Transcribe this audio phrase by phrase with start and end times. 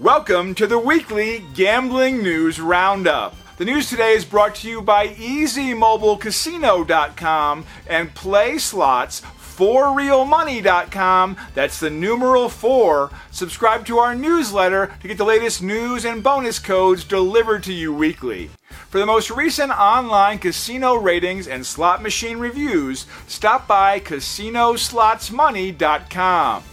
[0.00, 3.36] Welcome to the weekly Gambling News Roundup.
[3.58, 9.22] The news today is brought to you by EasyMobileCasino.com and PlaySlots.
[9.22, 11.36] ForRealMoney.com.
[11.54, 13.10] That's the numeral 4.
[13.30, 17.94] Subscribe to our newsletter to get the latest news and bonus codes delivered to you
[17.94, 18.50] weekly.
[18.90, 26.64] For the most recent online casino ratings and slot machine reviews, stop by CasinoSlotsMoney.com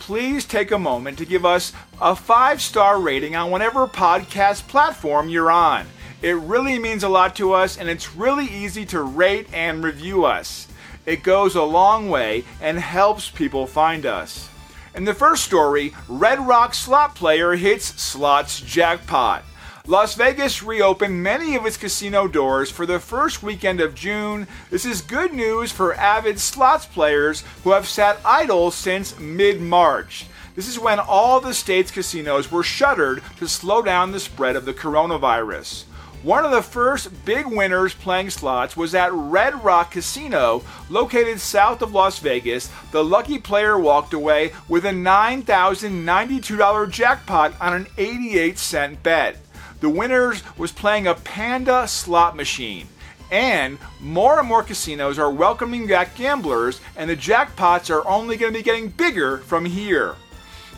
[0.00, 5.28] please take a moment to give us a five star rating on whatever podcast platform
[5.28, 5.86] you're on.
[6.22, 10.24] It really means a lot to us, and it's really easy to rate and review
[10.24, 10.66] us.
[11.06, 14.48] It goes a long way and helps people find us.
[14.94, 19.44] In the first story, Red Rock slot player hits slots jackpot.
[19.90, 24.46] Las Vegas reopened many of its casino doors for the first weekend of June.
[24.70, 30.26] This is good news for avid slots players who have sat idle since mid March.
[30.54, 34.64] This is when all the state's casinos were shuttered to slow down the spread of
[34.64, 35.86] the coronavirus.
[36.22, 41.82] One of the first big winners playing slots was at Red Rock Casino, located south
[41.82, 42.70] of Las Vegas.
[42.92, 49.36] The lucky player walked away with a $9,092 jackpot on an 88 cent bet.
[49.80, 52.86] The winners was playing a Panda slot machine.
[53.30, 58.52] And more and more casinos are welcoming back gamblers, and the jackpots are only going
[58.52, 60.16] to be getting bigger from here.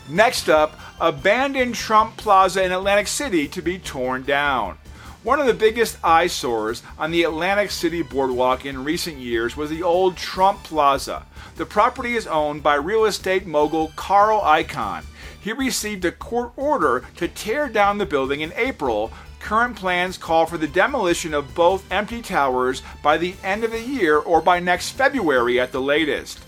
[0.09, 4.77] Next up, abandoned Trump Plaza in Atlantic City to be torn down.
[5.23, 9.81] One of the biggest eyesores on the Atlantic City boardwalk in recent years was the
[9.81, 11.25] old Trump Plaza.
[11.55, 15.05] The property is owned by real estate mogul Carl Icahn.
[15.39, 19.13] He received a court order to tear down the building in April.
[19.39, 23.79] Current plans call for the demolition of both empty towers by the end of the
[23.79, 26.39] year or by next February at the latest.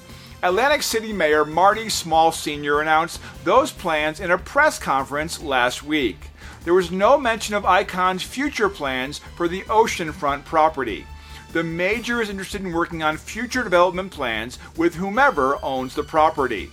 [0.44, 2.82] Atlantic City Mayor Marty Small Sr.
[2.82, 6.30] announced those plans in a press conference last week
[6.66, 11.08] there was no mention of Icahn's future plans for the oceanfront property.
[11.54, 16.70] The major is interested in working on future development plans with whomever owns the property.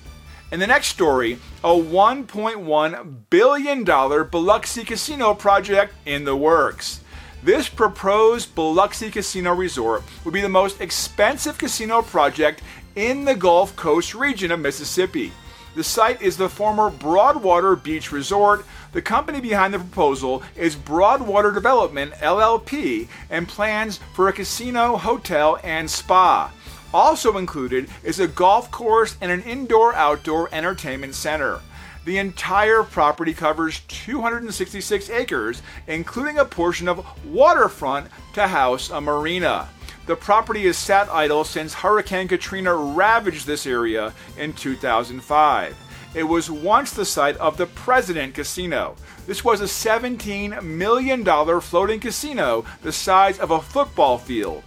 [0.50, 7.00] In the next story, a $1.1 billion Biloxi casino project in the works.
[7.42, 12.62] This proposed Biloxi Casino Resort would be the most expensive casino project
[12.94, 15.32] in the Gulf Coast region of Mississippi.
[15.74, 18.66] The site is the former Broadwater Beach Resort.
[18.92, 25.58] The company behind the proposal is Broadwater Development LLP and plans for a casino, hotel,
[25.64, 26.52] and spa.
[26.92, 31.60] Also included is a golf course and an indoor outdoor entertainment center.
[32.04, 39.68] The entire property covers 266 acres, including a portion of waterfront to house a marina.
[40.04, 45.76] The property has sat idle since Hurricane Katrina ravaged this area in 2005.
[46.14, 48.96] It was once the site of the President Casino.
[49.26, 51.24] This was a $17 million
[51.60, 54.62] floating casino the size of a football field.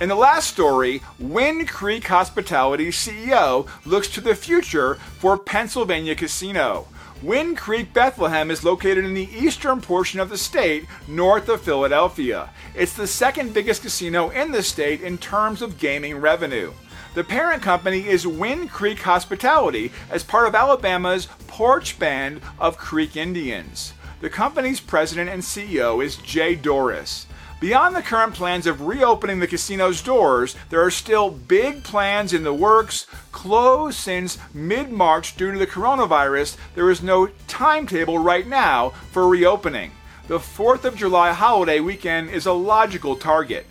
[0.00, 6.86] In the last story, Wind Creek Hospitality CEO looks to the future for Pennsylvania Casino.
[7.22, 12.50] Wind Creek Bethlehem is located in the eastern portion of the state, north of Philadelphia.
[12.74, 16.72] It's the second biggest casino in the state in terms of gaming revenue.
[17.14, 23.16] The parent company is Wind Creek Hospitality as part of Alabama's Poarch Band of Creek
[23.16, 23.92] Indians.
[24.22, 27.26] The company's president and CEO is Jay Dorris.
[27.60, 32.44] Beyond the current plans of reopening the casino's doors, there are still big plans in
[32.44, 33.06] the works.
[33.30, 39.28] Closed since mid March due to the coronavirus, there is no timetable right now for
[39.28, 39.92] reopening.
[40.28, 43.66] The 4th of July holiday weekend is a logical target.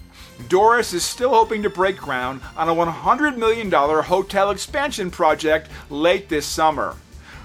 [0.49, 6.29] Dorris is still hoping to break ground on a $100 million hotel expansion project late
[6.29, 6.95] this summer.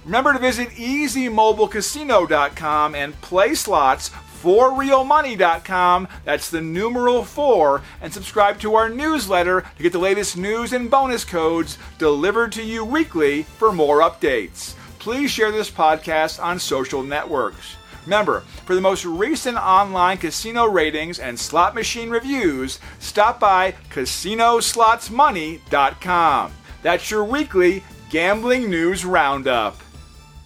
[0.05, 4.11] Remember to visit EasyMobileCasino.com and play slots
[4.43, 6.09] forrealmoney.com.
[6.25, 7.83] That's the numeral four.
[8.01, 12.63] And subscribe to our newsletter to get the latest news and bonus codes delivered to
[12.63, 14.75] you weekly for more updates.
[14.99, 17.77] Please share this podcast on social networks.
[18.07, 26.53] Remember, for the most recent online casino ratings and slot machine reviews, stop by CasinoSlotsMoney.com.
[26.83, 29.77] That's your weekly gambling news roundup.